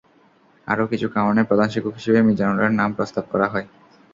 [0.67, 3.67] আরও কিছু কারণে প্রধান শিক্ষক হিসেবে মিজানুরের নাম প্রস্তাব করা হয়।